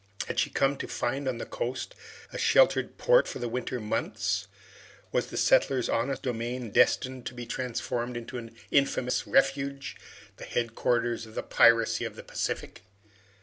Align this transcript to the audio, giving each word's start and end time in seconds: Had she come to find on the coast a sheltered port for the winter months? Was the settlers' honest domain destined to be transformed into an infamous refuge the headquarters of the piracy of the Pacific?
Had 0.25 0.39
she 0.39 0.49
come 0.49 0.77
to 0.77 0.87
find 0.87 1.27
on 1.27 1.37
the 1.37 1.45
coast 1.45 1.93
a 2.33 2.37
sheltered 2.39 2.97
port 2.97 3.27
for 3.27 3.37
the 3.37 3.47
winter 3.47 3.79
months? 3.79 4.47
Was 5.11 5.27
the 5.27 5.37
settlers' 5.37 5.89
honest 5.89 6.23
domain 6.23 6.71
destined 6.71 7.27
to 7.27 7.35
be 7.35 7.45
transformed 7.45 8.17
into 8.17 8.39
an 8.39 8.55
infamous 8.71 9.27
refuge 9.27 9.95
the 10.37 10.45
headquarters 10.45 11.27
of 11.27 11.35
the 11.35 11.43
piracy 11.43 12.03
of 12.03 12.15
the 12.15 12.23
Pacific? 12.23 12.81